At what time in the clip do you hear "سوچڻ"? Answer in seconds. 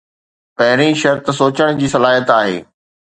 1.39-1.83